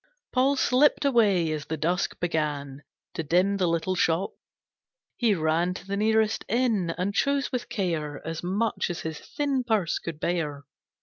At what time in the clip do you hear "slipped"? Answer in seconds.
0.55-1.05